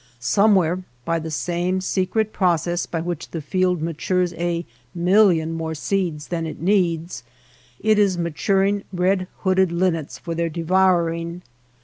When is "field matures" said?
3.39-4.33